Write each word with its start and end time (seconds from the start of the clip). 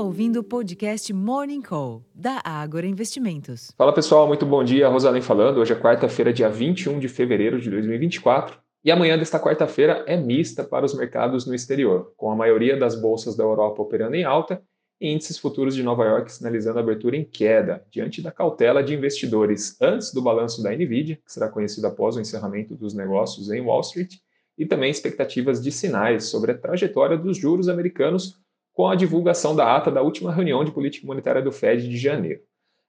ouvindo 0.00 0.40
o 0.40 0.44
podcast 0.44 1.12
Morning 1.12 1.60
Call, 1.60 2.02
da 2.14 2.40
Ágora 2.42 2.86
Investimentos. 2.86 3.70
Fala 3.76 3.92
pessoal, 3.92 4.26
muito 4.26 4.46
bom 4.46 4.64
dia. 4.64 4.88
Rosalém 4.88 5.20
falando. 5.20 5.58
Hoje 5.58 5.74
é 5.74 5.76
quarta-feira, 5.76 6.32
dia 6.32 6.48
21 6.48 6.98
de 6.98 7.06
fevereiro 7.06 7.60
de 7.60 7.68
2024. 7.68 8.58
E 8.82 8.90
amanhã 8.90 9.18
desta 9.18 9.38
quarta-feira 9.38 10.02
é 10.06 10.16
mista 10.16 10.64
para 10.64 10.86
os 10.86 10.94
mercados 10.94 11.44
no 11.44 11.54
exterior, 11.54 12.14
com 12.16 12.30
a 12.30 12.34
maioria 12.34 12.78
das 12.78 12.98
bolsas 12.98 13.36
da 13.36 13.44
Europa 13.44 13.82
operando 13.82 14.16
em 14.16 14.24
alta 14.24 14.62
e 14.98 15.12
índices 15.12 15.38
futuros 15.38 15.74
de 15.74 15.82
Nova 15.82 16.04
York 16.04 16.32
sinalizando 16.32 16.78
abertura 16.78 17.14
em 17.14 17.24
queda, 17.24 17.84
diante 17.90 18.22
da 18.22 18.32
cautela 18.32 18.82
de 18.82 18.94
investidores 18.94 19.76
antes 19.82 20.14
do 20.14 20.22
balanço 20.22 20.62
da 20.62 20.70
Nvidia, 20.72 21.16
que 21.16 21.30
será 21.30 21.48
conhecido 21.50 21.86
após 21.86 22.16
o 22.16 22.20
encerramento 22.20 22.74
dos 22.74 22.94
negócios 22.94 23.50
em 23.50 23.60
Wall 23.60 23.80
Street, 23.82 24.14
e 24.56 24.64
também 24.64 24.90
expectativas 24.90 25.62
de 25.62 25.70
sinais 25.70 26.24
sobre 26.24 26.52
a 26.52 26.58
trajetória 26.58 27.18
dos 27.18 27.36
juros 27.36 27.68
americanos 27.68 28.40
com 28.72 28.86
a 28.88 28.94
divulgação 28.94 29.54
da 29.54 29.76
ata 29.76 29.90
da 29.90 30.02
última 30.02 30.32
reunião 30.32 30.64
de 30.64 30.70
política 30.70 31.06
monetária 31.06 31.42
do 31.42 31.52
Fed 31.52 31.88
de 31.88 31.96
janeiro. 31.96 32.40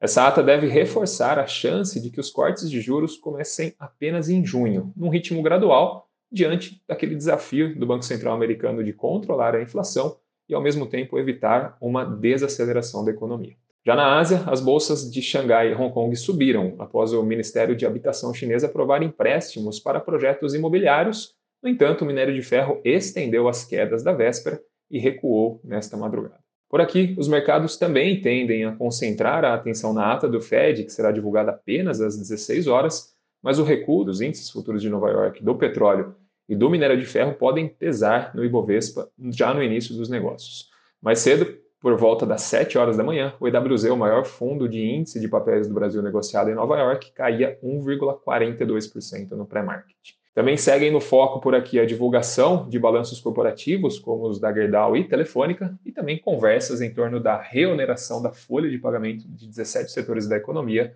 Essa 0.00 0.28
ata 0.28 0.42
deve 0.42 0.68
reforçar 0.68 1.38
a 1.38 1.46
chance 1.46 2.00
de 2.00 2.10
que 2.10 2.20
os 2.20 2.30
cortes 2.30 2.70
de 2.70 2.80
juros 2.80 3.16
comecem 3.16 3.74
apenas 3.78 4.28
em 4.28 4.44
junho, 4.44 4.92
num 4.96 5.08
ritmo 5.08 5.42
gradual, 5.42 6.08
diante 6.30 6.80
daquele 6.86 7.16
desafio 7.16 7.76
do 7.76 7.86
Banco 7.86 8.04
Central 8.04 8.34
americano 8.34 8.84
de 8.84 8.92
controlar 8.92 9.56
a 9.56 9.62
inflação 9.62 10.16
e, 10.48 10.54
ao 10.54 10.62
mesmo 10.62 10.86
tempo, 10.86 11.18
evitar 11.18 11.76
uma 11.80 12.04
desaceleração 12.04 13.04
da 13.04 13.10
economia. 13.10 13.56
Já 13.84 13.96
na 13.96 14.18
Ásia, 14.18 14.42
as 14.46 14.60
bolsas 14.60 15.10
de 15.10 15.22
Xangai 15.22 15.72
e 15.72 15.74
Hong 15.74 15.92
Kong 15.92 16.14
subiram 16.14 16.76
após 16.78 17.12
o 17.12 17.22
Ministério 17.22 17.74
de 17.74 17.86
Habitação 17.86 18.34
chinês 18.34 18.62
aprovar 18.62 19.02
empréstimos 19.02 19.80
para 19.80 19.98
projetos 19.98 20.54
imobiliários. 20.54 21.34
No 21.62 21.68
entanto, 21.68 22.02
o 22.02 22.06
minério 22.06 22.34
de 22.34 22.42
ferro 22.42 22.80
estendeu 22.84 23.48
as 23.48 23.64
quedas 23.64 24.04
da 24.04 24.12
véspera 24.12 24.60
e 24.90 24.98
recuou 24.98 25.60
nesta 25.64 25.96
madrugada. 25.96 26.38
Por 26.68 26.80
aqui, 26.80 27.14
os 27.18 27.28
mercados 27.28 27.76
também 27.76 28.20
tendem 28.20 28.64
a 28.64 28.72
concentrar 28.72 29.44
a 29.44 29.54
atenção 29.54 29.94
na 29.94 30.12
ata 30.12 30.28
do 30.28 30.40
Fed, 30.40 30.84
que 30.84 30.92
será 30.92 31.10
divulgada 31.10 31.50
apenas 31.50 32.00
às 32.00 32.16
16 32.18 32.66
horas, 32.66 33.14
mas 33.42 33.58
o 33.58 33.64
recuo 33.64 34.04
dos 34.04 34.20
índices 34.20 34.50
futuros 34.50 34.82
de 34.82 34.90
Nova 34.90 35.08
York, 35.10 35.42
do 35.42 35.54
petróleo 35.54 36.14
e 36.48 36.54
do 36.54 36.68
minério 36.68 36.98
de 36.98 37.06
ferro 37.06 37.34
podem 37.34 37.68
pesar 37.68 38.34
no 38.34 38.44
Ibovespa 38.44 39.08
já 39.30 39.54
no 39.54 39.62
início 39.62 39.94
dos 39.94 40.08
negócios. 40.10 40.68
Mais 41.00 41.20
cedo, 41.20 41.56
por 41.80 41.96
volta 41.96 42.26
das 42.26 42.42
7 42.42 42.76
horas 42.76 42.96
da 42.96 43.04
manhã, 43.04 43.32
o 43.38 43.46
EWZ, 43.46 43.84
o 43.84 43.96
maior 43.96 44.24
fundo 44.24 44.68
de 44.68 44.84
índice 44.84 45.20
de 45.20 45.28
papéis 45.28 45.68
do 45.68 45.74
Brasil 45.74 46.02
negociado 46.02 46.50
em 46.50 46.54
Nova 46.54 46.76
York, 46.76 47.12
caía 47.12 47.58
1,42% 47.62 49.30
no 49.30 49.46
pré-market. 49.46 50.17
Também 50.34 50.56
seguem 50.56 50.92
no 50.92 51.00
foco 51.00 51.40
por 51.40 51.54
aqui 51.54 51.80
a 51.80 51.86
divulgação 51.86 52.68
de 52.68 52.78
balanços 52.78 53.20
corporativos, 53.20 53.98
como 53.98 54.28
os 54.28 54.38
da 54.38 54.52
Gerdau 54.52 54.96
e 54.96 55.08
Telefônica, 55.08 55.76
e 55.84 55.90
também 55.90 56.18
conversas 56.18 56.80
em 56.80 56.92
torno 56.92 57.18
da 57.18 57.40
reoneração 57.40 58.22
da 58.22 58.32
folha 58.32 58.70
de 58.70 58.78
pagamento 58.78 59.26
de 59.28 59.48
17 59.48 59.90
setores 59.90 60.28
da 60.28 60.36
economia. 60.36 60.94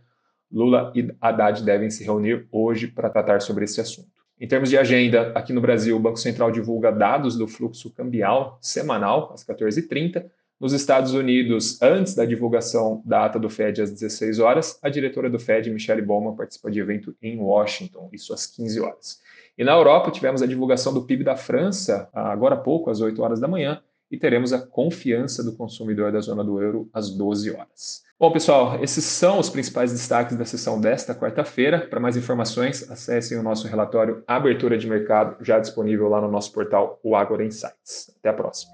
Lula 0.50 0.92
e 0.94 1.12
Haddad 1.20 1.64
devem 1.64 1.91
se 1.91 2.05
reunir 2.05 2.47
hoje 2.52 2.86
para 2.86 3.11
tratar 3.11 3.41
sobre 3.41 3.64
esse 3.64 3.80
assunto. 3.80 4.22
Em 4.39 4.47
termos 4.47 4.69
de 4.69 4.77
agenda, 4.77 5.33
aqui 5.34 5.52
no 5.52 5.61
Brasil, 5.61 5.96
o 5.96 6.00
Banco 6.00 6.19
Central 6.19 6.50
divulga 6.50 6.91
dados 6.91 7.36
do 7.36 7.46
fluxo 7.46 7.91
cambial 7.91 8.58
semanal 8.61 9.33
às 9.33 9.44
14h30. 9.44 10.24
Nos 10.62 10.72
Estados 10.72 11.12
Unidos, 11.12 11.82
antes 11.82 12.14
da 12.14 12.24
divulgação 12.24 13.02
da 13.05 13.24
ata 13.24 13.36
do 13.36 13.50
Fed 13.50 13.82
às 13.82 13.91
16 13.91 14.38
horas, 14.38 14.78
a 14.80 14.88
diretora 14.88 15.28
do 15.28 15.36
Fed, 15.36 15.68
Michelle 15.68 16.00
Bowman, 16.00 16.36
participa 16.36 16.70
de 16.70 16.78
evento 16.78 17.16
em 17.20 17.36
Washington, 17.36 18.08
isso 18.12 18.32
às 18.32 18.46
15 18.46 18.80
horas. 18.80 19.20
E 19.58 19.64
na 19.64 19.72
Europa 19.72 20.12
tivemos 20.12 20.40
a 20.40 20.46
divulgação 20.46 20.94
do 20.94 21.02
PIB 21.02 21.24
da 21.24 21.34
França, 21.34 22.08
agora 22.14 22.55
há 22.55 22.58
pouco, 22.58 22.90
às 22.90 23.00
8 23.00 23.20
horas 23.20 23.40
da 23.40 23.48
manhã, 23.48 23.83
e 24.08 24.16
teremos 24.16 24.52
a 24.52 24.60
confiança 24.60 25.42
do 25.42 25.52
consumidor 25.52 26.12
da 26.12 26.20
zona 26.20 26.44
do 26.44 26.62
euro 26.62 26.88
às 26.92 27.10
12 27.10 27.50
horas. 27.50 28.05
Bom, 28.16 28.30
pessoal, 28.30 28.78
esses 28.80 29.05
são 29.05 29.40
os 29.40 29.50
principais 29.50 29.90
destaques 29.90 30.36
da 30.36 30.44
sessão 30.44 30.80
desta 30.80 31.12
quarta-feira. 31.12 31.89
Para 31.90 31.98
mais 31.98 32.17
informações, 32.17 32.89
acessem 32.89 33.36
o 33.36 33.42
nosso 33.42 33.67
relatório 33.67 34.23
Abertura 34.29 34.79
de 34.79 34.89
Mercado, 34.89 35.44
já 35.44 35.58
disponível 35.58 36.08
lá 36.08 36.20
no 36.20 36.30
nosso 36.30 36.52
portal, 36.52 37.00
o 37.02 37.17
Agora 37.17 37.44
Insights. 37.44 38.14
Até 38.20 38.29
a 38.29 38.33
próxima. 38.33 38.73